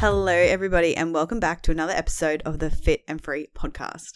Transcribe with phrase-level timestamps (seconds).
[0.00, 4.12] Hello, everybody, and welcome back to another episode of the Fit and Free podcast.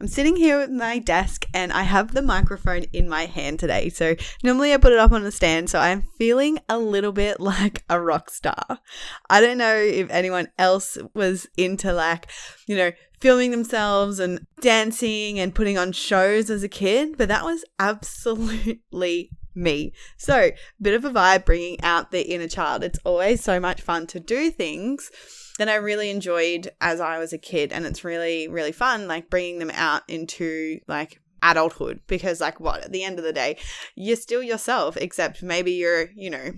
[0.00, 3.90] I'm sitting here at my desk and I have the microphone in my hand today.
[3.90, 7.38] So, normally I put it up on a stand, so I'm feeling a little bit
[7.52, 8.80] like a rock star.
[9.28, 12.28] I don't know if anyone else was into, like,
[12.66, 17.44] you know, filming themselves and dancing and putting on shows as a kid, but that
[17.44, 19.92] was absolutely me.
[20.16, 22.84] So, bit of a vibe bringing out the inner child.
[22.84, 25.10] It's always so much fun to do things
[25.58, 27.72] that I really enjoyed as I was a kid.
[27.72, 32.84] And it's really, really fun, like bringing them out into like adulthood because, like, what
[32.84, 33.58] at the end of the day,
[33.94, 36.52] you're still yourself, except maybe you're, you know,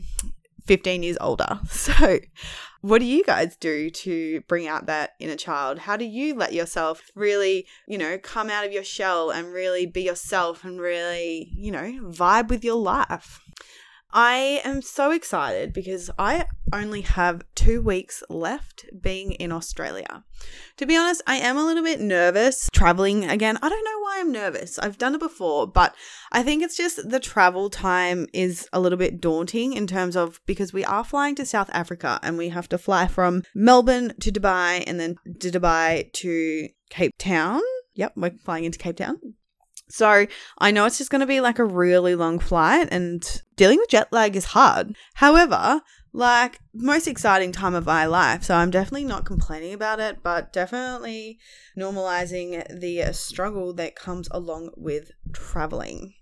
[0.69, 1.61] 15 years older.
[1.69, 2.19] So,
[2.81, 5.81] what do you guys do to bring out that inner child?
[5.81, 9.87] How do you let yourself really, you know, come out of your shell and really
[9.87, 13.41] be yourself and really, you know, vibe with your life?
[14.11, 20.25] I am so excited because I only have two weeks left being in Australia.
[20.79, 23.59] To be honest, I am a little bit nervous traveling again.
[23.61, 24.79] I don't know why I'm nervous.
[24.79, 25.95] I've done it before, but
[26.33, 30.41] I think it's just the travel time is a little bit daunting in terms of
[30.47, 34.33] because we are flying to South Africa and we have to fly from Melbourne to
[34.33, 37.61] Dubai and then to Dubai to Cape Town.
[37.95, 39.21] Yep, we're flying into Cape Town.
[39.89, 40.27] So
[40.59, 43.89] I know it's just going to be like a really long flight and dealing with
[43.89, 44.95] jet lag is hard.
[45.15, 48.45] However, like most exciting time of my life.
[48.45, 51.39] So I'm definitely not complaining about it, but definitely
[51.77, 56.15] normalizing the struggle that comes along with traveling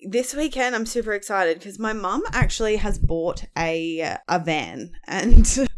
[0.00, 5.68] this weekend I'm super excited because my mum actually has bought a a van and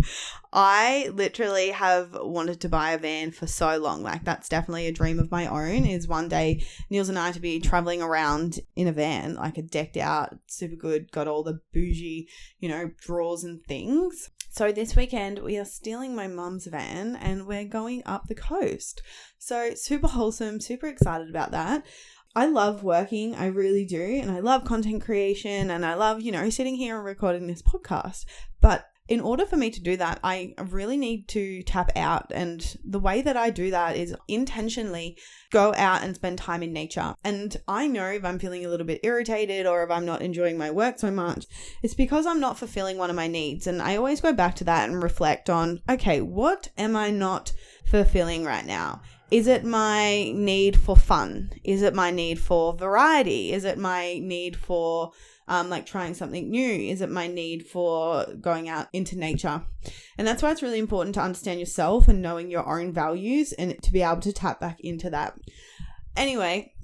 [0.53, 4.03] I literally have wanted to buy a van for so long.
[4.03, 7.41] Like that's definitely a dream of my own is one day Niels and I to
[7.41, 11.61] be traveling around in a van, like a decked out, super good, got all the
[11.73, 12.29] bougie,
[12.59, 14.31] you know, drawers and things.
[14.53, 19.01] So this weekend we are stealing my mum's van and we're going up the coast.
[19.39, 21.87] So super wholesome, super excited about that.
[22.35, 26.31] I love working, I really do, and I love content creation and I love, you
[26.31, 28.25] know, sitting here and recording this podcast.
[28.61, 32.31] But in order for me to do that, I really need to tap out.
[32.33, 35.19] And the way that I do that is intentionally
[35.51, 37.17] go out and spend time in nature.
[37.25, 40.57] And I know if I'm feeling a little bit irritated or if I'm not enjoying
[40.57, 41.47] my work so much,
[41.83, 43.67] it's because I'm not fulfilling one of my needs.
[43.67, 47.53] And I always go back to that and reflect on okay, what am I not
[47.87, 49.03] fulfilling right now?
[49.31, 51.53] Is it my need for fun?
[51.63, 53.53] Is it my need for variety?
[53.53, 55.13] Is it my need for
[55.47, 56.91] um, like trying something new?
[56.91, 59.63] Is it my need for going out into nature?
[60.19, 63.81] And that's why it's really important to understand yourself and knowing your own values and
[63.83, 65.39] to be able to tap back into that.
[66.17, 66.75] Anyway,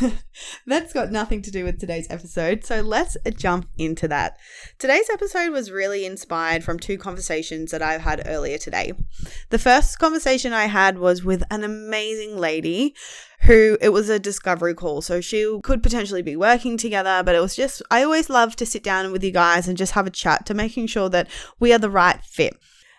[0.66, 4.36] That's got nothing to do with today's episode, so let's jump into that.
[4.78, 8.92] Today's episode was really inspired from two conversations that I've had earlier today.
[9.50, 12.94] The first conversation I had was with an amazing lady
[13.42, 15.02] who it was a discovery call.
[15.02, 18.66] So she could potentially be working together, but it was just, I always love to
[18.66, 21.28] sit down with you guys and just have a chat to making sure that
[21.60, 22.56] we are the right fit.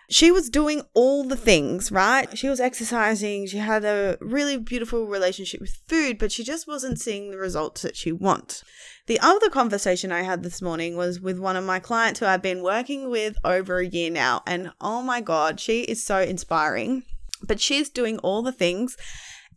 [0.08, 2.36] She was doing all the things, right?
[2.38, 7.00] She was exercising, she had a really beautiful relationship with food, but she just wasn't
[7.00, 8.62] seeing the results that she wants.
[9.06, 12.42] The other conversation I had this morning was with one of my clients who I've
[12.42, 17.02] been working with over a year now, and oh my god, she is so inspiring.
[17.42, 18.96] But she's doing all the things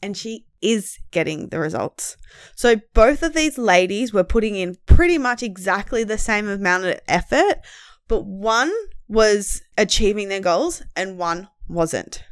[0.02, 2.18] and she is getting the results.
[2.56, 7.00] So both of these ladies were putting in pretty much exactly the same amount of
[7.08, 7.60] effort,
[8.08, 8.72] but one
[9.10, 12.24] was achieving their goals and one wasn't.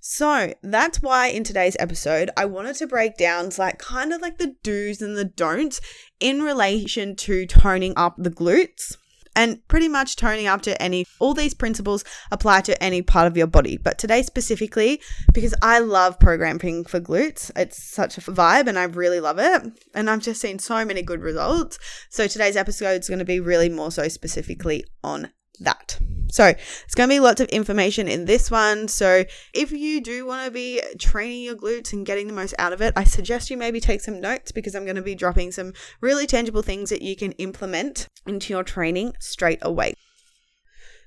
[0.00, 4.38] So that's why in today's episode, I wanted to break down like kind of like
[4.38, 5.80] the do's and the don'ts
[6.20, 8.96] in relation to toning up the glutes
[9.36, 12.02] and pretty much toning up to any all these principles
[12.32, 15.00] apply to any part of your body but today specifically
[15.32, 19.62] because i love programming for glutes it's such a vibe and i really love it
[19.94, 21.78] and i've just seen so many good results
[22.10, 25.30] so today's episode is going to be really more so specifically on
[25.60, 25.98] that.
[26.30, 28.88] So, it's going to be lots of information in this one.
[28.88, 32.72] So, if you do want to be training your glutes and getting the most out
[32.72, 35.52] of it, I suggest you maybe take some notes because I'm going to be dropping
[35.52, 39.94] some really tangible things that you can implement into your training straight away.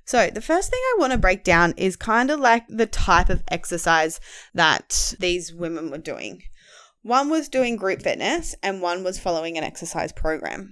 [0.06, 3.30] So, the first thing I want to break down is kind of like the type
[3.30, 4.20] of exercise
[4.54, 6.44] that these women were doing.
[7.04, 10.72] One was doing group fitness and one was following an exercise program.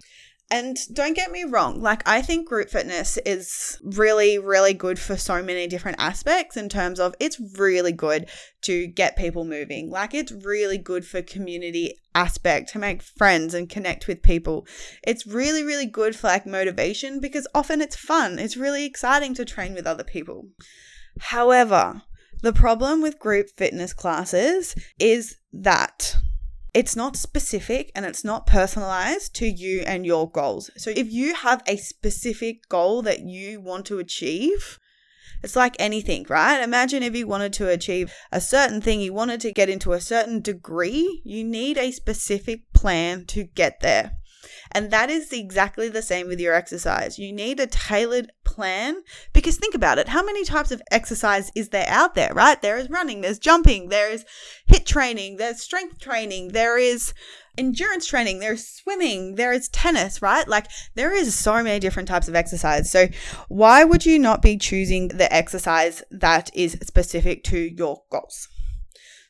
[0.51, 5.15] And don't get me wrong, like I think group fitness is really, really good for
[5.15, 8.29] so many different aspects in terms of it's really good
[8.63, 9.89] to get people moving.
[9.89, 14.67] Like it's really good for community aspect to make friends and connect with people.
[15.07, 18.37] It's really, really good for like motivation because often it's fun.
[18.37, 20.49] It's really exciting to train with other people.
[21.21, 22.01] However,
[22.41, 26.17] the problem with group fitness classes is that
[26.73, 30.71] it's not specific and it's not personalized to you and your goals.
[30.77, 34.79] So if you have a specific goal that you want to achieve,
[35.43, 36.61] it's like anything, right?
[36.61, 40.01] Imagine if you wanted to achieve a certain thing, you wanted to get into a
[40.01, 44.13] certain degree, you need a specific plan to get there.
[44.71, 47.19] And that is exactly the same with your exercise.
[47.19, 49.03] You need a tailored plan
[49.33, 50.09] because think about it.
[50.09, 52.61] How many types of exercise is there out there, right?
[52.61, 54.25] There is running, there's jumping, there is
[54.69, 57.13] HIIT training, there's strength training, there is
[57.57, 60.47] endurance training, there's swimming, there is tennis, right?
[60.47, 62.91] Like there is so many different types of exercise.
[62.91, 63.07] So
[63.47, 68.47] why would you not be choosing the exercise that is specific to your goals?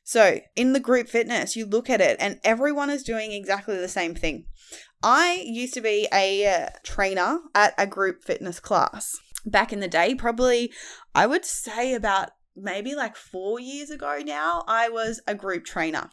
[0.04, 3.88] So, in the group fitness, you look at it and everyone is doing exactly the
[3.88, 4.46] same thing.
[5.04, 9.88] I used to be a uh, trainer at a group fitness class back in the
[9.88, 10.72] day, probably,
[11.16, 16.10] I would say about maybe like four years ago now, I was a group trainer.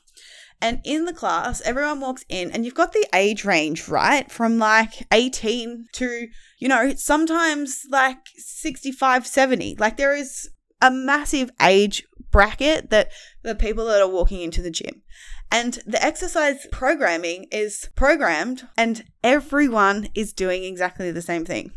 [0.61, 4.31] And in the class, everyone walks in, and you've got the age range, right?
[4.31, 9.77] From like 18 to, you know, sometimes like 65, 70.
[9.77, 10.51] Like there is
[10.83, 13.11] a massive age bracket that
[13.43, 15.03] the people that are walking into the gym.
[15.51, 21.73] And the exercise programming is programmed, and everyone is doing exactly the same thing.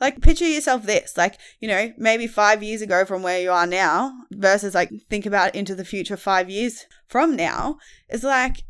[0.00, 3.66] Like, picture yourself this, like, you know, maybe five years ago from where you are
[3.66, 8.64] now, versus like think about into the future five years from now, is like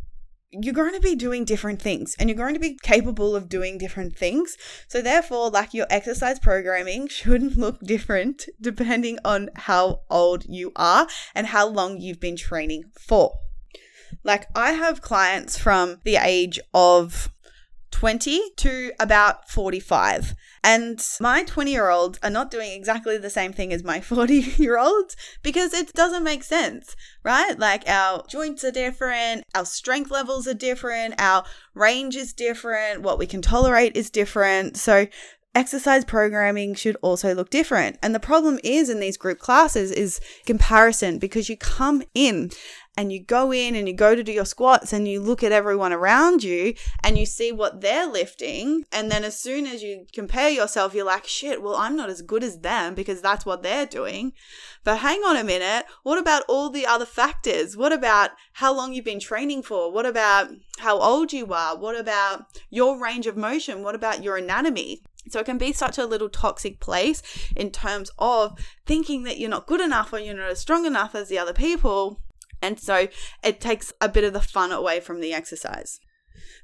[0.51, 3.77] you're going to be doing different things and you're going to be capable of doing
[3.77, 4.57] different things.
[4.89, 11.07] So, therefore, like your exercise programming shouldn't look different depending on how old you are
[11.35, 13.35] and how long you've been training for.
[14.25, 17.31] Like, I have clients from the age of
[17.91, 20.35] 20 to about 45.
[20.63, 24.35] And my 20 year olds are not doing exactly the same thing as my 40
[24.35, 26.95] year olds because it doesn't make sense,
[27.25, 27.59] right?
[27.59, 31.45] Like our joints are different, our strength levels are different, our
[31.75, 34.77] range is different, what we can tolerate is different.
[34.77, 35.07] So
[35.55, 37.99] exercise programming should also look different.
[38.03, 42.51] And the problem is in these group classes is comparison because you come in
[42.99, 45.53] and you go in and you go to do your squats and you look at
[45.53, 46.75] everyone around you
[47.05, 48.85] and you see what they're lifting.
[48.91, 52.23] And then as soon as you compare yourself, you're like, shit, well, I'm not as
[52.23, 54.33] good as them because that's what they're doing.
[54.83, 55.87] But hang on a minute.
[56.03, 57.77] What about all the other factors?
[57.77, 59.93] What about how long you've been training for?
[59.93, 60.51] What about
[60.81, 61.79] how old you are?
[61.79, 63.85] What about your range of motion?
[63.85, 65.03] What about your anatomy?
[65.29, 67.23] So it can be such a little toxic place
[67.55, 71.15] in terms of thinking that you're not good enough or you're not as strong enough
[71.15, 72.19] as the other people
[72.63, 73.09] and so
[73.43, 76.01] it takes a bit of the fun away from the exercise.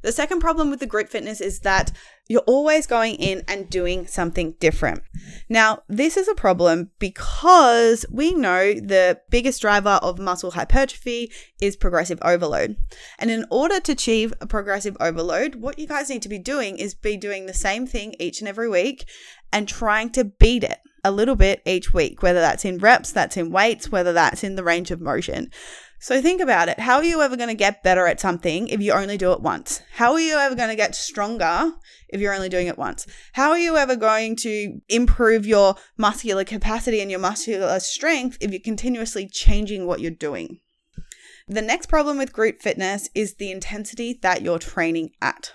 [0.02, 1.92] The second problem with the group fitness is that
[2.28, 5.02] you're always going in and doing something different.
[5.48, 11.76] Now, this is a problem because we know the biggest driver of muscle hypertrophy is
[11.76, 12.76] progressive overload.
[13.18, 16.78] And in order to achieve a progressive overload, what you guys need to be doing
[16.78, 19.06] is be doing the same thing each and every week
[19.52, 23.36] and trying to beat it a little bit each week, whether that's in reps, that's
[23.36, 25.50] in weights, whether that's in the range of motion.
[26.00, 26.80] So think about it.
[26.80, 29.40] How are you ever going to get better at something if you only do it
[29.40, 29.80] once?
[29.92, 31.72] How are you ever going to get stronger
[32.08, 33.06] if you're only doing it once?
[33.32, 38.50] How are you ever going to improve your muscular capacity and your muscular strength if
[38.50, 40.60] you're continuously changing what you're doing?
[41.48, 45.52] The next problem with group fitness is the intensity that you're training at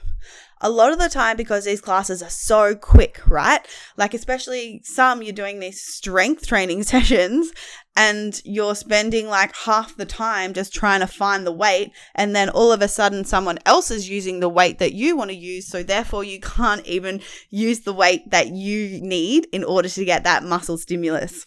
[0.62, 3.66] a lot of the time because these classes are so quick, right?
[3.98, 7.52] Like, especially some you're doing these strength training sessions
[7.96, 11.92] and you're spending like half the time just trying to find the weight.
[12.16, 15.32] And then all of a sudden, someone else is using the weight that you want
[15.32, 15.68] to use.
[15.68, 20.24] So, therefore, you can't even use the weight that you need in order to get
[20.24, 21.46] that muscle stimulus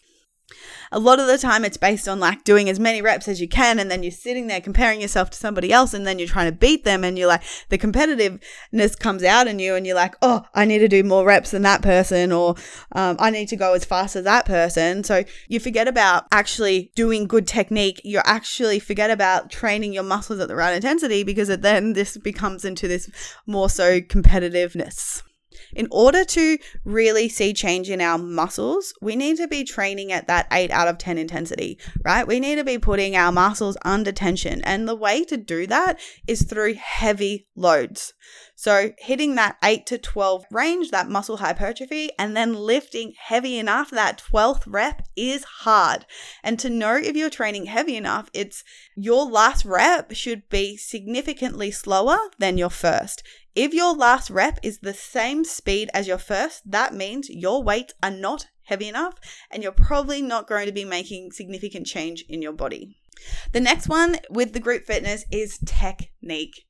[0.91, 3.49] a lot of the time it's based on like doing as many reps as you
[3.49, 6.51] can and then you're sitting there comparing yourself to somebody else and then you're trying
[6.51, 10.15] to beat them and you're like the competitiveness comes out in you and you're like
[10.23, 12.55] oh i need to do more reps than that person or
[12.93, 15.05] um, i need to go as fast as that person.
[15.05, 18.01] So you forget about actually doing good technique.
[18.05, 22.65] You actually forget about training your muscles at the right intensity because then this becomes
[22.65, 23.11] into this
[23.47, 25.23] more so competitiveness
[25.75, 30.27] in order to really see change in our muscles, we need to be training at
[30.27, 32.27] that 8 out of 10 intensity, right?
[32.27, 34.63] We need to be putting our muscles under tension.
[34.63, 38.15] And the way to do that is through heavy loads.
[38.55, 43.91] So, hitting that 8 to 12 range, that muscle hypertrophy, and then lifting heavy enough,
[43.91, 46.07] that 12th rep is hard.
[46.45, 48.63] And to know if you're training heavy enough, it's
[48.95, 53.25] your last rep should be significantly slower than your first.
[53.55, 57.93] If your last rep is the same speed as your first, that means your weights
[58.03, 59.15] are not heavy enough
[59.51, 62.97] and you're probably not going to be making significant change in your body.
[63.53, 66.65] The next one with the group fitness is technique.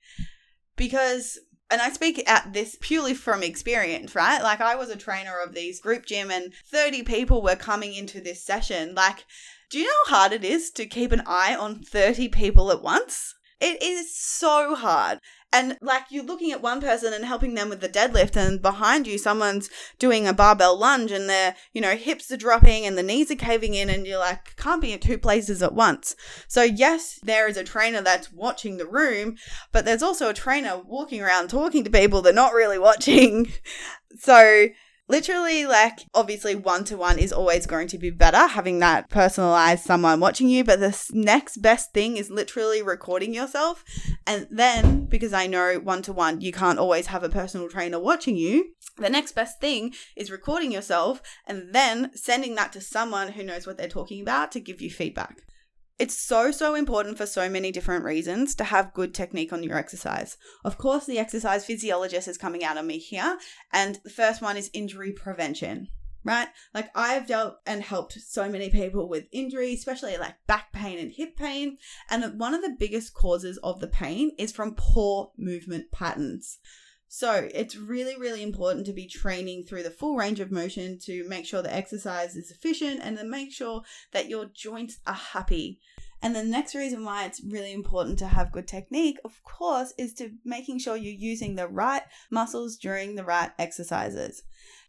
[0.76, 1.38] Because
[1.70, 4.42] and I speak at this purely from experience, right?
[4.42, 8.20] Like I was a trainer of these group gym and 30 people were coming into
[8.20, 8.94] this session.
[8.94, 9.24] Like,
[9.70, 12.82] do you know how hard it is to keep an eye on 30 people at
[12.82, 13.34] once?
[13.58, 15.18] It is so hard.
[15.52, 19.06] And like you're looking at one person and helping them with the deadlift, and behind
[19.06, 19.68] you, someone's
[19.98, 23.36] doing a barbell lunge, and their, you know, hips are dropping and the knees are
[23.36, 26.16] caving in, and you're like, can't be at two places at once.
[26.48, 29.36] So, yes, there is a trainer that's watching the room,
[29.72, 33.52] but there's also a trainer walking around talking to people they're not really watching.
[34.18, 34.66] So,
[35.08, 39.84] literally like obviously one to one is always going to be better having that personalized
[39.84, 43.84] someone watching you but the next best thing is literally recording yourself.
[44.26, 47.98] And then because i know one to one you can't always have a personal trainer
[47.98, 53.32] watching you the next best thing is recording yourself and then sending that to someone
[53.32, 55.42] who knows what they're talking about to give you feedback
[55.98, 59.76] it's so, so important for so many different reasons to have good technique on your
[59.76, 60.36] exercise.
[60.64, 63.38] Of course, the exercise physiologist is coming out of me here,
[63.72, 65.88] and the first one is injury prevention
[66.24, 66.48] right?
[66.74, 71.10] Like I've dealt and helped so many people with injury, especially like back pain and
[71.10, 71.78] hip pain.
[72.10, 76.58] And one of the biggest causes of the pain is from poor movement patterns.
[77.14, 81.28] So it's really, really important to be training through the full range of motion to
[81.28, 85.78] make sure the exercise is efficient and to make sure that your joints are happy.
[86.22, 90.14] And the next reason why it's really important to have good technique, of course, is
[90.14, 94.42] to making sure you're using the right muscles during the right exercises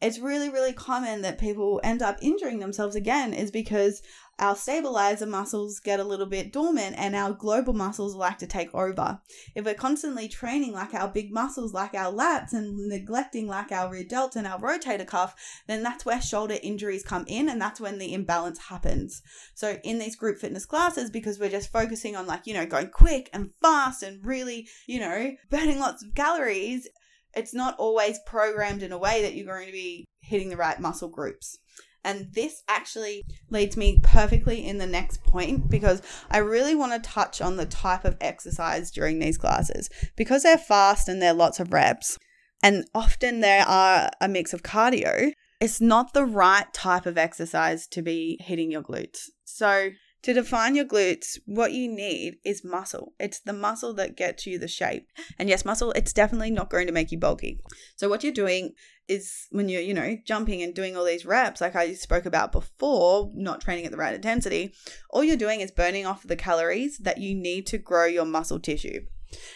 [0.03, 4.01] it's really, really common that people end up injuring themselves again is because
[4.39, 8.73] our stabilizer muscles get a little bit dormant and our global muscles like to take
[8.73, 9.21] over.
[9.55, 13.91] If we're constantly training like our big muscles, like our lats, and neglecting like our
[13.91, 15.35] rear delt and our rotator cuff,
[15.67, 19.21] then that's where shoulder injuries come in and that's when the imbalance happens.
[19.53, 22.89] So, in these group fitness classes, because we're just focusing on like, you know, going
[22.89, 26.87] quick and fast and really, you know, burning lots of calories,
[27.35, 30.79] it's not always programmed in a way that you're going to be hitting the right
[30.79, 31.57] muscle groups.
[32.03, 37.09] And this actually leads me perfectly in the next point because I really want to
[37.09, 39.89] touch on the type of exercise during these classes.
[40.15, 42.19] Because they're fast and they're lots of reps,
[42.61, 47.87] and often there are a mix of cardio, it's not the right type of exercise
[47.87, 49.29] to be hitting your glutes.
[49.45, 49.89] So,
[50.23, 53.13] to define your glutes, what you need is muscle.
[53.19, 55.07] It's the muscle that gets you the shape.
[55.37, 57.59] And yes, muscle, it's definitely not going to make you bulky.
[57.97, 58.73] So what you're doing
[59.09, 62.53] is when you're, you know, jumping and doing all these reps, like I spoke about
[62.53, 64.73] before, not training at the right intensity,
[65.09, 68.59] all you're doing is burning off the calories that you need to grow your muscle
[68.59, 69.01] tissue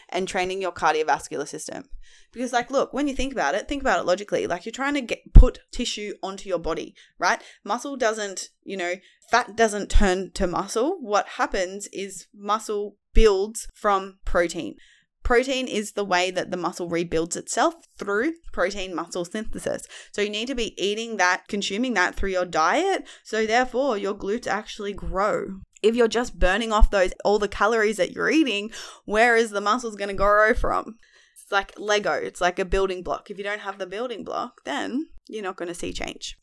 [0.09, 1.85] and training your cardiovascular system.
[2.31, 4.47] Because, like, look, when you think about it, think about it logically.
[4.47, 7.41] Like, you're trying to get put tissue onto your body, right?
[7.63, 8.95] Muscle doesn't, you know,
[9.31, 10.97] fat doesn't turn to muscle.
[11.01, 14.75] What happens is muscle builds from protein.
[15.23, 19.85] Protein is the way that the muscle rebuilds itself through protein muscle synthesis.
[20.13, 23.05] So you need to be eating that, consuming that through your diet.
[23.25, 25.59] So therefore, your glutes actually grow.
[25.83, 28.71] If you're just burning off those all the calories that you're eating,
[29.05, 30.97] where is the muscles going to grow from?
[31.33, 32.13] It's like Lego.
[32.13, 33.29] It's like a building block.
[33.29, 36.37] If you don't have the building block, then you're not going to see change.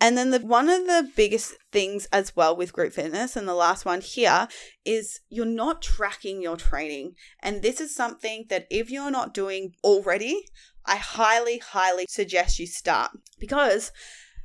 [0.00, 3.54] And then the one of the biggest things as well with group fitness and the
[3.54, 4.48] last one here
[4.84, 7.14] is you're not tracking your training.
[7.40, 10.44] And this is something that if you're not doing already,
[10.84, 13.92] I highly highly suggest you start because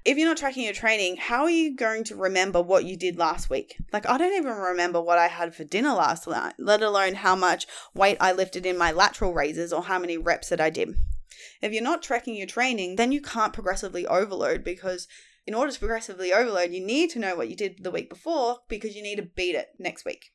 [0.07, 3.17] if you're not tracking your training, how are you going to remember what you did
[3.17, 3.75] last week?
[3.91, 7.35] Like, I don't even remember what I had for dinner last night, let alone how
[7.35, 10.95] much weight I lifted in my lateral raises or how many reps that I did.
[11.61, 15.09] If you're not tracking your training, then you can't progressively overload because
[15.45, 18.59] in order to progressively overload, you need to know what you did the week before
[18.69, 20.31] because you need to beat it next week.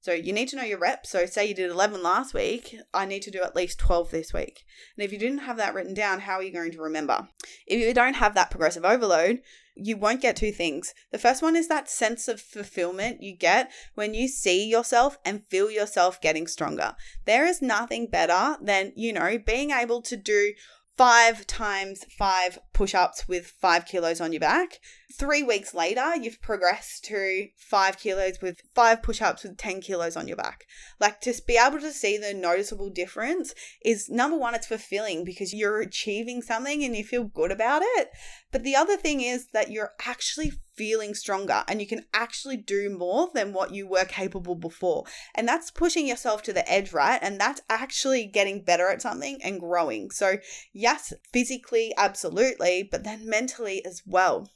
[0.00, 1.10] So you need to know your reps.
[1.10, 4.32] So say you did 11 last week, I need to do at least 12 this
[4.32, 4.64] week.
[4.96, 7.28] And if you didn't have that written down, how are you going to remember?
[7.66, 9.42] If you don't have that progressive overload,
[9.74, 10.94] you won't get two things.
[11.12, 15.46] The first one is that sense of fulfillment you get when you see yourself and
[15.46, 16.94] feel yourself getting stronger.
[17.24, 20.52] There is nothing better than, you know, being able to do
[20.96, 24.80] five times five push ups with five kilos on your back.
[25.12, 30.16] Three weeks later, you've progressed to five kilos with five push ups with 10 kilos
[30.16, 30.66] on your back.
[31.00, 33.52] Like to be able to see the noticeable difference
[33.84, 38.10] is number one, it's fulfilling because you're achieving something and you feel good about it.
[38.52, 42.88] But the other thing is that you're actually feeling stronger and you can actually do
[42.88, 45.04] more than what you were capable before.
[45.34, 47.18] And that's pushing yourself to the edge, right?
[47.20, 50.10] And that's actually getting better at something and growing.
[50.10, 50.36] So,
[50.72, 54.48] yes, physically, absolutely, but then mentally as well.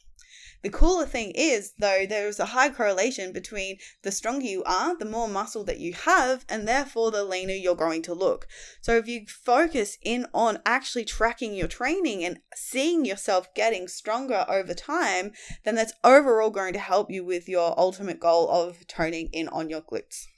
[0.64, 4.97] The cooler thing is, though, there is a high correlation between the stronger you are,
[4.97, 8.49] the more muscle that you have, and therefore the leaner you're going to look.
[8.80, 14.47] So, if you focus in on actually tracking your training and seeing yourself getting stronger
[14.49, 15.33] over time,
[15.66, 19.68] then that's overall going to help you with your ultimate goal of toning in on
[19.68, 20.28] your glutes.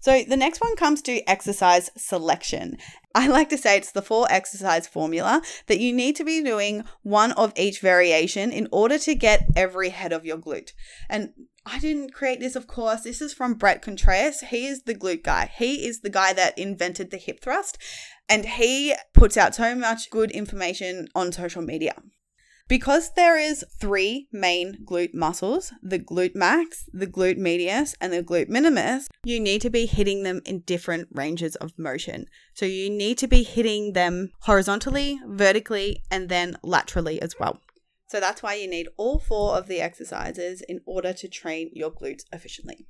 [0.00, 2.78] So the next one comes to exercise selection.
[3.14, 6.84] I like to say it's the four exercise formula that you need to be doing
[7.02, 10.72] one of each variation in order to get every head of your glute.
[11.08, 11.32] And
[11.66, 13.02] I didn't create this, of course.
[13.02, 14.40] This is from Bret Contreras.
[14.40, 15.50] He is the glute guy.
[15.54, 17.76] He is the guy that invented the hip thrust,
[18.28, 21.94] and he puts out so much good information on social media.
[22.68, 28.22] Because there is three main glute muscles, the glute max, the glute medius, and the
[28.22, 32.26] glute minimus, you need to be hitting them in different ranges of motion.
[32.52, 37.58] So you need to be hitting them horizontally, vertically, and then laterally as well.
[38.08, 41.90] So that's why you need all four of the exercises in order to train your
[41.90, 42.86] glutes efficiently.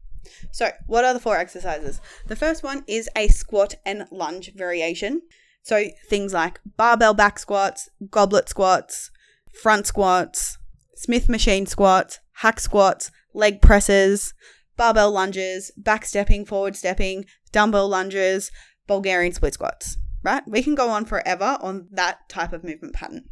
[0.50, 2.00] So, what are the four exercises?
[2.26, 5.23] The first one is a squat and lunge variation.
[5.62, 9.11] So, things like barbell back squats, goblet squats,
[9.52, 10.59] front squats,
[10.97, 14.35] Smith machine squats, hack squats, leg presses,
[14.76, 18.50] barbell lunges, back stepping, forward stepping, dumbbell lunges,
[18.87, 20.43] Bulgarian split squats, right?
[20.47, 23.28] We can go on forever on that type of movement pattern.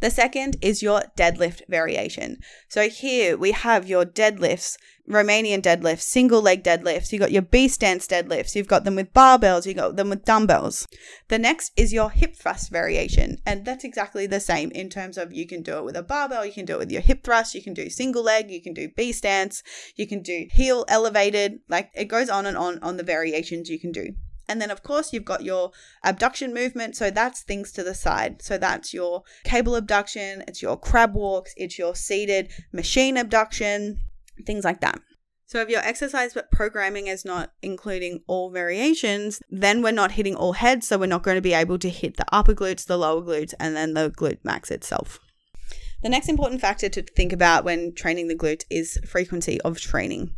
[0.00, 2.38] The second is your deadlift variation.
[2.68, 4.76] So here we have your deadlifts,
[5.08, 7.12] Romanian deadlifts, single leg deadlifts.
[7.12, 8.54] you've got your B stance deadlifts.
[8.54, 9.66] You've got them with barbells.
[9.66, 10.86] you've got them with dumbbells.
[11.28, 15.32] The next is your hip thrust variation, and that's exactly the same in terms of
[15.32, 17.54] you can do it with a barbell, you can do it with your hip thrust,
[17.54, 19.62] you can do single leg, you can do B stance,
[19.96, 21.60] you can do heel elevated.
[21.68, 24.14] Like it goes on and on on the variations you can do.
[24.52, 25.70] And then, of course, you've got your
[26.04, 26.94] abduction movement.
[26.94, 28.42] So that's things to the side.
[28.42, 34.00] So that's your cable abduction, it's your crab walks, it's your seated machine abduction,
[34.44, 35.00] things like that.
[35.46, 40.36] So if your exercise but programming is not including all variations, then we're not hitting
[40.36, 40.86] all heads.
[40.86, 43.54] So we're not going to be able to hit the upper glutes, the lower glutes,
[43.58, 45.18] and then the glute max itself.
[46.02, 50.34] The next important factor to think about when training the glutes is frequency of training.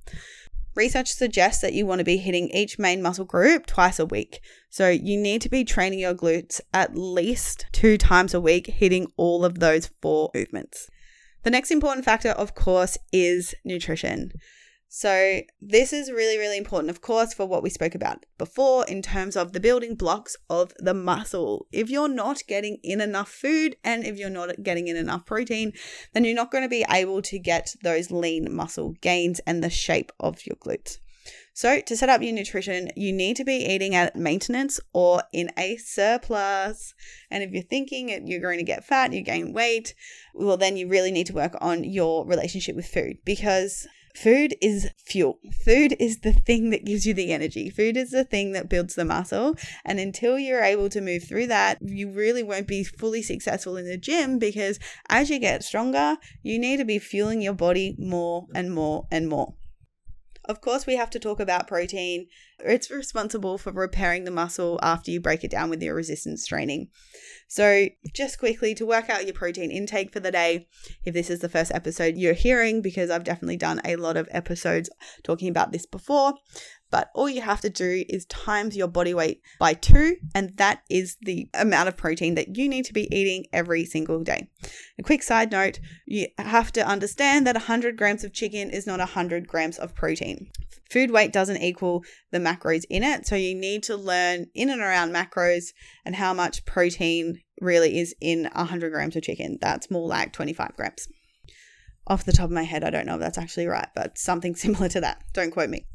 [0.74, 4.40] Research suggests that you want to be hitting each main muscle group twice a week.
[4.70, 9.06] So you need to be training your glutes at least two times a week, hitting
[9.16, 10.88] all of those four movements.
[11.44, 14.32] The next important factor, of course, is nutrition.
[14.96, 19.02] So, this is really, really important, of course, for what we spoke about before in
[19.02, 21.66] terms of the building blocks of the muscle.
[21.72, 25.72] If you're not getting in enough food and if you're not getting in enough protein,
[26.12, 29.68] then you're not going to be able to get those lean muscle gains and the
[29.68, 30.98] shape of your glutes.
[31.54, 35.50] So, to set up your nutrition, you need to be eating at maintenance or in
[35.58, 36.94] a surplus.
[37.32, 39.92] And if you're thinking you're going to get fat, you gain weight,
[40.34, 44.90] well, then you really need to work on your relationship with food because Food is
[44.96, 45.40] fuel.
[45.64, 47.68] Food is the thing that gives you the energy.
[47.68, 49.56] Food is the thing that builds the muscle.
[49.84, 53.86] And until you're able to move through that, you really won't be fully successful in
[53.86, 58.46] the gym because as you get stronger, you need to be fueling your body more
[58.54, 59.54] and more and more.
[60.46, 62.26] Of course, we have to talk about protein.
[62.58, 66.88] It's responsible for repairing the muscle after you break it down with your resistance training.
[67.48, 70.66] So, just quickly to work out your protein intake for the day,
[71.04, 74.28] if this is the first episode you're hearing, because I've definitely done a lot of
[74.30, 74.90] episodes
[75.22, 76.34] talking about this before,
[76.94, 80.84] but all you have to do is times your body weight by two, and that
[80.88, 84.48] is the amount of protein that you need to be eating every single day.
[84.96, 89.00] A quick side note you have to understand that 100 grams of chicken is not
[89.00, 90.52] 100 grams of protein.
[90.88, 94.80] Food weight doesn't equal the macros in it, so you need to learn in and
[94.80, 95.72] around macros
[96.04, 99.58] and how much protein really is in 100 grams of chicken.
[99.60, 101.08] That's more like 25 grams.
[102.06, 104.54] Off the top of my head, I don't know if that's actually right, but something
[104.64, 105.24] similar to that.
[105.32, 105.86] Don't quote me.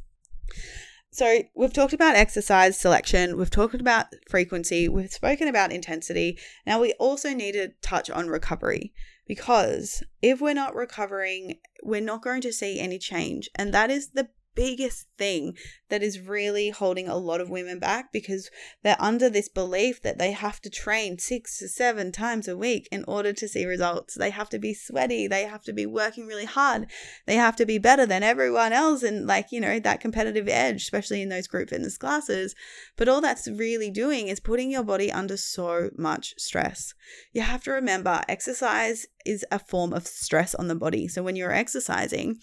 [1.11, 6.37] So, we've talked about exercise selection, we've talked about frequency, we've spoken about intensity.
[6.67, 8.93] Now, we also need to touch on recovery
[9.27, 13.49] because if we're not recovering, we're not going to see any change.
[13.55, 15.55] And that is the biggest thing
[15.89, 18.49] that is really holding a lot of women back because
[18.83, 22.87] they're under this belief that they have to train six to seven times a week
[22.91, 24.15] in order to see results.
[24.15, 25.27] They have to be sweaty.
[25.27, 26.87] They have to be working really hard.
[27.25, 30.81] They have to be better than everyone else and, like, you know, that competitive edge,
[30.81, 32.53] especially in those group fitness classes.
[32.97, 36.93] But all that's really doing is putting your body under so much stress.
[37.31, 41.07] You have to remember exercise is a form of stress on the body.
[41.07, 42.39] So when you're exercising,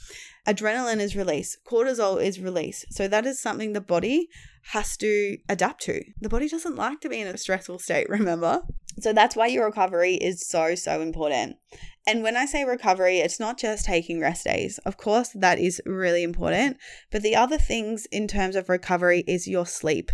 [0.46, 2.92] adrenaline is released, cortisol is released.
[2.92, 4.28] So that is something the body
[4.72, 6.02] has to adapt to.
[6.20, 8.62] The body doesn't like to be in a stressful state, remember?
[9.00, 11.56] So that's why your recovery is so, so important.
[12.08, 14.78] And when I say recovery, it's not just taking rest days.
[14.86, 16.76] Of course, that is really important.
[17.10, 20.12] But the other things in terms of recovery is your sleep.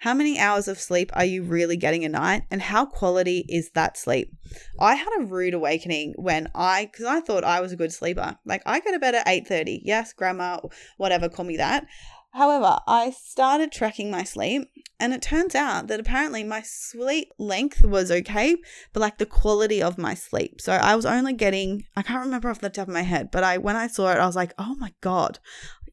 [0.00, 2.42] How many hours of sleep are you really getting a night?
[2.50, 4.34] And how quality is that sleep?
[4.78, 8.36] I had a rude awakening when I, because I thought I was a good sleeper.
[8.44, 9.80] Like I go to bed at 8.30.
[9.82, 10.60] Yes, grandma,
[10.98, 11.86] whatever, call me that.
[12.32, 17.84] However, I started tracking my sleep and it turns out that apparently my sleep length
[17.84, 18.56] was okay,
[18.92, 20.60] but like the quality of my sleep.
[20.60, 23.42] So I was only getting, I can't remember off the top of my head, but
[23.42, 25.40] I, when I saw it, I was like, oh my God,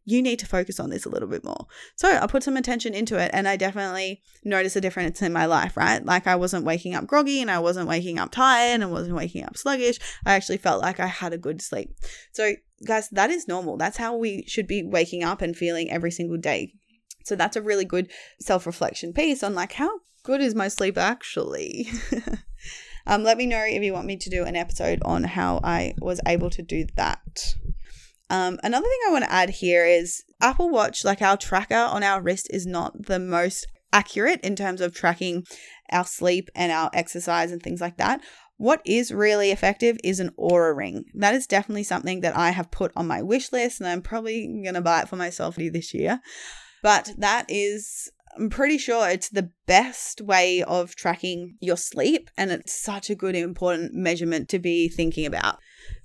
[0.05, 1.67] you need to focus on this a little bit more.
[1.95, 5.45] So I put some attention into it and I definitely noticed a difference in my
[5.45, 6.05] life, right?
[6.05, 9.17] Like I wasn't waking up groggy and I wasn't waking up tired and I wasn't
[9.17, 9.99] waking up sluggish.
[10.25, 11.93] I actually felt like I had a good sleep.
[12.31, 12.53] So,
[12.85, 13.77] guys, that is normal.
[13.77, 16.73] That's how we should be waking up and feeling every single day.
[17.23, 18.09] So, that's a really good
[18.39, 21.89] self reflection piece on like how good is my sleep actually.
[23.07, 25.93] um, let me know if you want me to do an episode on how I
[25.99, 27.55] was able to do that.
[28.29, 32.03] Um, another thing I want to add here is Apple Watch, like our tracker on
[32.03, 35.45] our wrist, is not the most accurate in terms of tracking
[35.91, 38.21] our sleep and our exercise and things like that.
[38.57, 41.05] What is really effective is an Oura ring.
[41.13, 44.47] That is definitely something that I have put on my wish list, and I'm probably
[44.63, 46.19] going to buy it for myself this year.
[46.81, 52.51] But that is I'm pretty sure it's the best way of tracking your sleep, and
[52.51, 55.57] it's such a good, important measurement to be thinking about.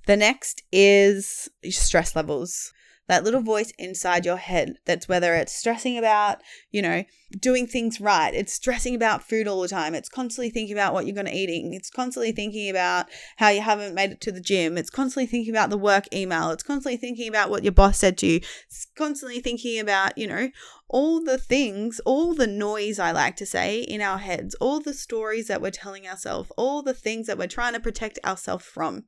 [0.07, 2.73] The next is stress levels.
[3.07, 6.39] That little voice inside your head that's whether it's stressing about,
[6.71, 7.03] you know,
[7.39, 8.33] doing things right.
[8.33, 9.93] It's stressing about food all the time.
[9.93, 11.73] It's constantly thinking about what you're going to eating.
[11.73, 14.77] It's constantly thinking about how you haven't made it to the gym.
[14.77, 16.51] It's constantly thinking about the work email.
[16.51, 18.39] It's constantly thinking about what your boss said to you.
[18.67, 20.49] It's constantly thinking about, you know,
[20.89, 24.93] all the things, all the noise, I like to say, in our heads, all the
[24.93, 29.05] stories that we're telling ourselves, all the things that we're trying to protect ourselves from.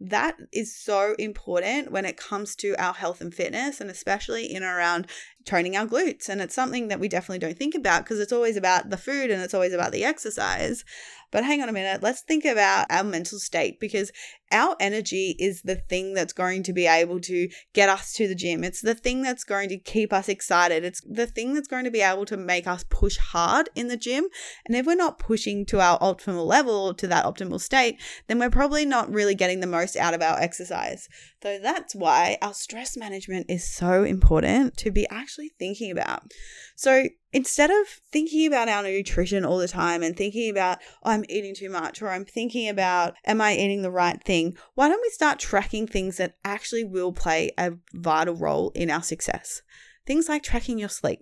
[0.00, 4.62] That is so important when it comes to our health and fitness, and especially in
[4.62, 5.06] around
[5.44, 6.28] training our glutes.
[6.28, 9.30] And it's something that we definitely don't think about because it's always about the food
[9.30, 10.84] and it's always about the exercise.
[11.32, 14.12] But hang on a minute, let's think about our mental state because
[14.52, 18.34] our energy is the thing that's going to be able to get us to the
[18.34, 18.62] gym.
[18.62, 20.84] It's the thing that's going to keep us excited.
[20.84, 23.96] It's the thing that's going to be able to make us push hard in the
[23.96, 24.26] gym.
[24.66, 28.50] And if we're not pushing to our optimal level, to that optimal state, then we're
[28.50, 31.08] probably not really getting the most out of our exercise.
[31.42, 36.32] So that's why our stress management is so important to be actually thinking about.
[36.76, 41.24] So instead of thinking about our nutrition all the time and thinking about, oh, I'm
[41.28, 44.56] eating too much or I'm thinking about, am I eating the right thing?
[44.74, 49.02] Why don't we start tracking things that actually will play a vital role in our
[49.02, 49.62] success?
[50.06, 51.20] Things like tracking your sleep,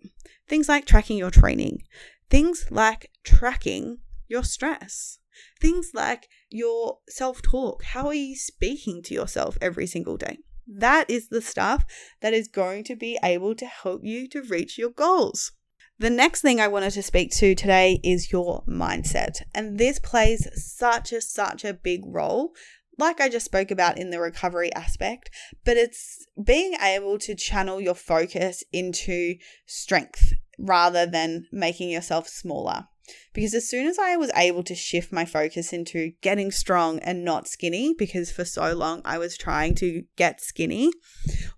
[0.49, 1.83] things like tracking your training,
[2.31, 5.19] things like tracking your stress,
[5.61, 7.83] things like your self talk.
[7.85, 10.39] How are you speaking to yourself every single day?
[10.73, 11.85] That is the stuff
[12.21, 15.53] that is going to be able to help you to reach your goals.
[15.99, 19.43] The next thing I wanted to speak to today is your mindset.
[19.55, 22.53] And this plays such a such a big role
[23.01, 25.31] like I just spoke about in the recovery aspect,
[25.65, 32.87] but it's being able to channel your focus into strength rather than making yourself smaller.
[33.33, 37.25] Because as soon as I was able to shift my focus into getting strong and
[37.25, 40.91] not skinny, because for so long I was trying to get skinny,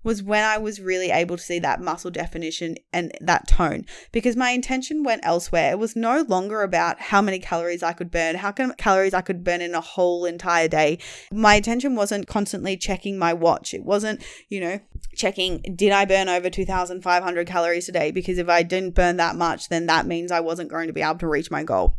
[0.02, 3.84] was when I was really able to see that muscle definition and that tone.
[4.12, 5.72] Because my intention went elsewhere.
[5.72, 9.20] It was no longer about how many calories I could burn, how many calories I
[9.20, 10.98] could burn in a whole entire day.
[11.32, 13.72] My attention wasn't constantly checking my watch.
[13.72, 14.80] It wasn't, you know,
[15.14, 18.10] checking, did I burn over 2,500 calories today?
[18.10, 21.02] Because if I didn't burn that much, then that means I wasn't going to be
[21.02, 21.96] able to reach my goal.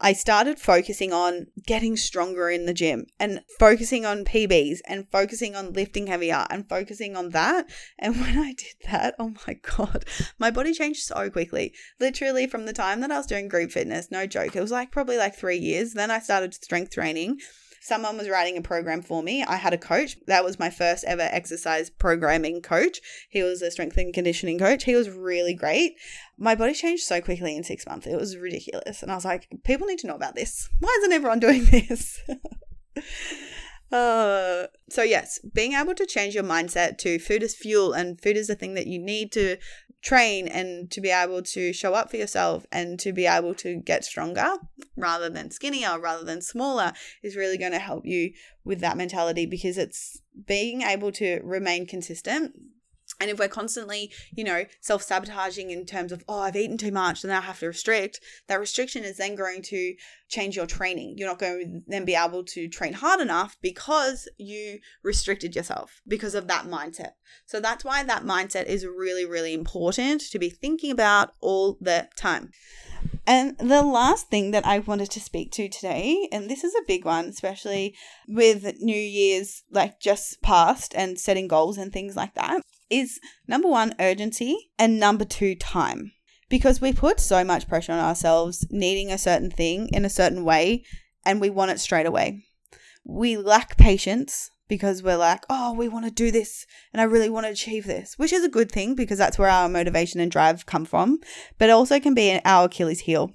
[0.00, 5.56] I started focusing on getting stronger in the gym and focusing on PBs and focusing
[5.56, 7.66] on lifting heavier and focusing on that.
[7.98, 10.04] And when I did that, oh my God,
[10.38, 11.74] my body changed so quickly.
[12.00, 14.90] Literally from the time that I was doing group fitness, no joke, it was like
[14.90, 15.94] probably like three years.
[15.94, 17.38] Then I started strength training
[17.88, 19.42] someone was writing a program for me.
[19.42, 20.16] I had a coach.
[20.26, 23.00] That was my first ever exercise programming coach.
[23.30, 24.84] He was a strength and conditioning coach.
[24.84, 25.94] He was really great.
[26.36, 28.06] My body changed so quickly in six months.
[28.06, 29.02] It was ridiculous.
[29.02, 30.68] And I was like, people need to know about this.
[30.78, 32.20] Why isn't everyone doing this?
[33.90, 38.36] Uh, so yes, being able to change your mindset to food is fuel and food
[38.36, 39.56] is the thing that you need to
[40.02, 43.76] train and to be able to show up for yourself and to be able to
[43.76, 44.52] get stronger
[44.96, 48.32] rather than skinnier, rather than smaller, is really going to help you
[48.64, 52.52] with that mentality because it's being able to remain consistent
[53.20, 56.92] and if we're constantly, you know, self sabotaging in terms of, oh, I've eaten too
[56.92, 59.94] much, then I have to restrict, that restriction is then going to
[60.28, 61.14] change your training.
[61.16, 66.00] You're not going to then be able to train hard enough because you restricted yourself
[66.06, 67.12] because of that mindset.
[67.46, 72.08] So that's why that mindset is really, really important to be thinking about all the
[72.16, 72.50] time.
[73.26, 76.86] And the last thing that I wanted to speak to today, and this is a
[76.86, 77.94] big one, especially
[78.26, 83.68] with New Year's like just past and setting goals and things like that, is number
[83.68, 86.12] one, urgency, and number two, time.
[86.48, 90.44] Because we put so much pressure on ourselves needing a certain thing in a certain
[90.44, 90.84] way,
[91.24, 92.44] and we want it straight away.
[93.04, 97.30] We lack patience because we're like, oh, we want to do this and I really
[97.30, 100.30] want to achieve this, which is a good thing because that's where our motivation and
[100.30, 101.18] drive come from,
[101.58, 103.32] but it also can be our Achilles heel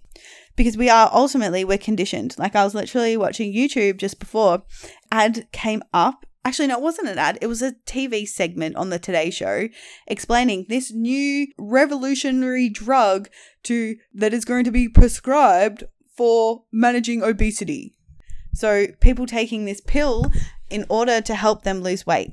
[0.56, 2.36] because we are ultimately we're conditioned.
[2.38, 4.64] Like I was literally watching YouTube just before
[5.12, 7.38] ad came up Actually, no, it wasn't an ad.
[7.42, 9.70] It was a TV segment on the Today Show
[10.08, 13.30] explaining this new revolutionary drug
[13.64, 17.96] to that is going to be prescribed for managing obesity.
[18.54, 20.32] So people taking this pill
[20.70, 22.30] in order to help them lose weight.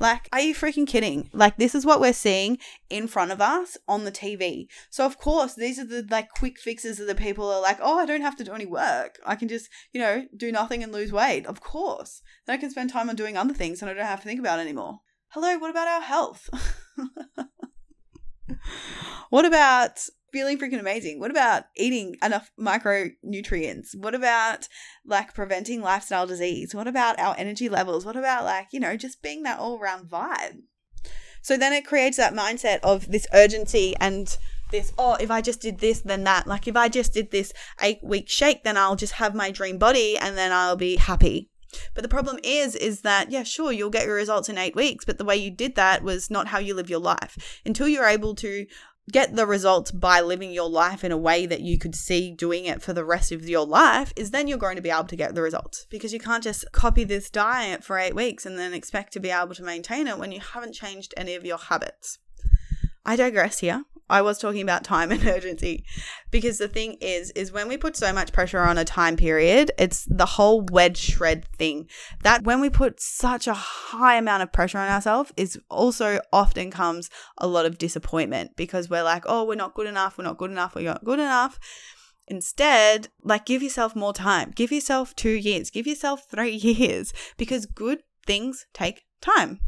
[0.00, 1.30] Like, are you freaking kidding?
[1.32, 2.58] Like, this is what we're seeing
[2.90, 4.66] in front of us on the TV.
[4.90, 7.98] So, of course, these are the like quick fixes that the people are like, oh,
[7.98, 9.18] I don't have to do any work.
[9.24, 11.46] I can just, you know, do nothing and lose weight.
[11.46, 12.22] Of course.
[12.46, 14.40] Then I can spend time on doing other things and I don't have to think
[14.40, 15.00] about anymore.
[15.28, 16.48] Hello, what about our health?
[19.30, 19.98] what about
[20.34, 21.20] feeling freaking amazing?
[21.20, 23.94] What about eating enough micronutrients?
[23.94, 24.66] What about
[25.06, 26.74] like preventing lifestyle disease?
[26.74, 28.04] What about our energy levels?
[28.04, 30.62] What about like, you know, just being that all around vibe?
[31.40, 34.36] So then it creates that mindset of this urgency and
[34.72, 36.48] this, oh, if I just did this, then that.
[36.48, 39.78] Like if I just did this eight week shake, then I'll just have my dream
[39.78, 41.48] body and then I'll be happy.
[41.94, 45.04] But the problem is, is that, yeah, sure, you'll get your results in eight weeks,
[45.04, 47.60] but the way you did that was not how you live your life.
[47.64, 48.66] Until you're able to
[49.12, 52.64] get the results by living your life in a way that you could see doing
[52.64, 55.16] it for the rest of your life is then you're going to be able to
[55.16, 58.72] get the results because you can't just copy this diet for 8 weeks and then
[58.72, 62.18] expect to be able to maintain it when you haven't changed any of your habits.
[63.04, 63.84] I digress here.
[64.08, 65.84] I was talking about time and urgency
[66.30, 69.72] because the thing is is when we put so much pressure on a time period,
[69.78, 71.88] it's the whole wedge shred thing.
[72.22, 76.70] That when we put such a high amount of pressure on ourselves is also often
[76.70, 80.38] comes a lot of disappointment because we're like, "Oh, we're not good enough, we're not
[80.38, 81.58] good enough, we're not good enough."
[82.26, 84.50] Instead, like give yourself more time.
[84.54, 89.60] Give yourself 2 years, give yourself 3 years because good things take time.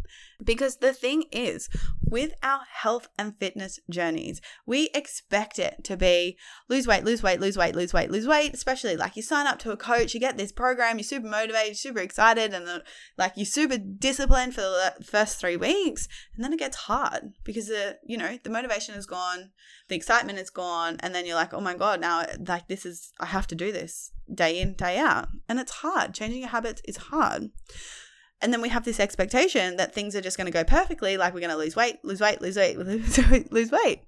[0.42, 1.68] Because the thing is,
[2.03, 6.37] with our health and fitness journeys, we expect it to be
[6.68, 8.55] lose weight, lose weight, lose weight, lose weight, lose weight.
[8.55, 11.77] Especially like you sign up to a coach, you get this program, you're super motivated,
[11.77, 12.83] super excited, and
[13.16, 17.68] like you're super disciplined for the first three weeks, and then it gets hard because
[17.68, 19.51] the you know the motivation is gone,
[19.88, 23.12] the excitement is gone, and then you're like, oh my god, now like this is
[23.18, 26.14] I have to do this day in day out, and it's hard.
[26.14, 27.51] Changing your habits is hard.
[28.42, 31.33] And then we have this expectation that things are just going to go perfectly, like
[31.33, 34.03] we're going to lose weight, lose weight, lose weight, lose weight, lose weight.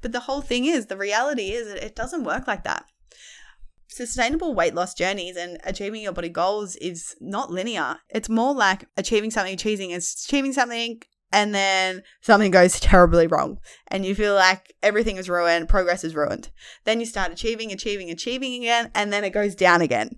[0.00, 2.86] But the whole thing is, the reality is it doesn't work like that.
[3.88, 7.98] Sustainable weight loss journeys and achieving your body goals is not linear.
[8.08, 11.00] It's more like achieving something, achieving, achieving something,
[11.34, 16.14] and then something goes terribly wrong and you feel like everything is ruined, progress is
[16.14, 16.50] ruined.
[16.84, 20.10] Then you start achieving, achieving, achieving again, and then it goes down again.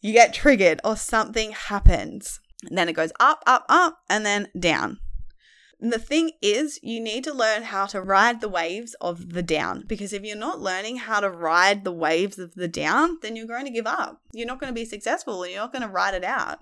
[0.00, 2.38] You get triggered or something happens.
[2.70, 4.98] Then it goes up, up, up, and then down.
[5.80, 9.42] And the thing is, you need to learn how to ride the waves of the
[9.42, 13.36] down because if you're not learning how to ride the waves of the down, then
[13.36, 14.22] you're going to give up.
[14.32, 16.60] You're not going to be successful and you're not going to ride it out.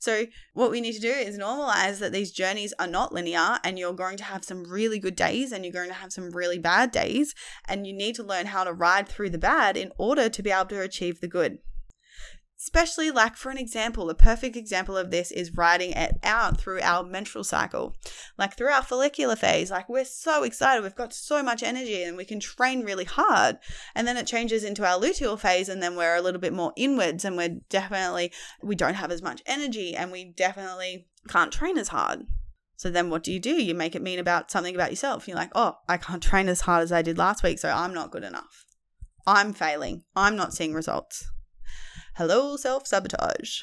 [0.00, 3.78] So, what we need to do is normalize that these journeys are not linear and
[3.78, 6.58] you're going to have some really good days and you're going to have some really
[6.58, 7.34] bad days.
[7.68, 10.50] And you need to learn how to ride through the bad in order to be
[10.50, 11.58] able to achieve the good.
[12.64, 16.80] Especially, like, for an example, a perfect example of this is riding it out through
[16.80, 17.94] our menstrual cycle.
[18.38, 20.82] Like, through our follicular phase, like, we're so excited.
[20.82, 23.58] We've got so much energy and we can train really hard.
[23.94, 26.72] And then it changes into our luteal phase, and then we're a little bit more
[26.74, 31.76] inwards, and we're definitely, we don't have as much energy, and we definitely can't train
[31.76, 32.22] as hard.
[32.76, 33.62] So then what do you do?
[33.62, 35.28] You make it mean about something about yourself.
[35.28, 37.92] You're like, oh, I can't train as hard as I did last week, so I'm
[37.92, 38.64] not good enough.
[39.26, 40.04] I'm failing.
[40.16, 41.30] I'm not seeing results.
[42.16, 43.62] Hello, self sabotage.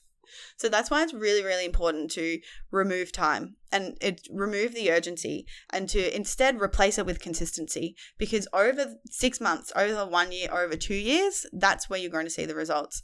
[0.56, 2.38] so that's why it's really, really important to
[2.70, 7.96] remove time and it remove the urgency and to instead replace it with consistency.
[8.18, 12.30] Because over six months, over one year, over two years, that's where you're going to
[12.30, 13.00] see the results.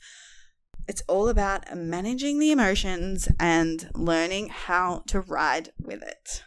[0.86, 6.44] It's all about managing the emotions and learning how to ride with it.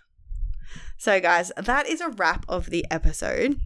[0.97, 3.59] So, guys, that is a wrap of the episode.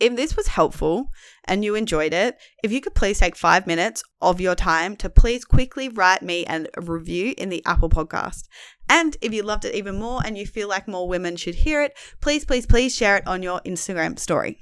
[0.00, 1.10] If this was helpful
[1.44, 5.10] and you enjoyed it, if you could please take five minutes of your time to
[5.10, 8.44] please quickly write me a review in the Apple podcast.
[8.88, 11.82] And if you loved it even more and you feel like more women should hear
[11.82, 14.58] it, please, please, please share it on your Instagram story.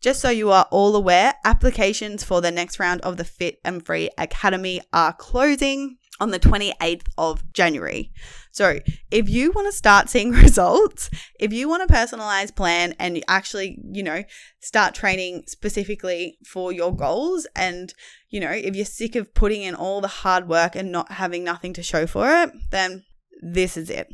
[0.00, 3.84] Just so you are all aware, applications for the next round of the Fit and
[3.84, 8.12] Free Academy are closing on the 28th of January.
[8.52, 8.80] So,
[9.10, 13.78] if you want to start seeing results, if you want a personalized plan and actually,
[13.90, 14.24] you know,
[14.60, 17.92] start training specifically for your goals and,
[18.28, 21.42] you know, if you're sick of putting in all the hard work and not having
[21.42, 23.04] nothing to show for it, then
[23.40, 24.08] this is it.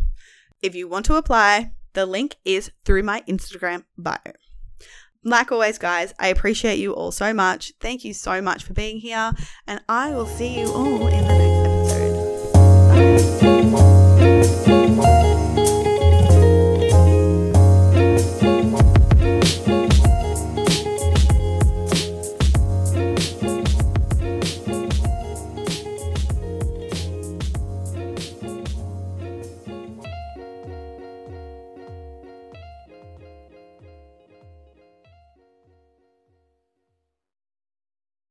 [0.62, 4.32] If you want to apply, the link is through my Instagram bio.
[5.24, 7.72] Like always, guys, I appreciate you all so much.
[7.80, 9.32] Thank you so much for being here,
[9.66, 11.55] and I will see you all in the next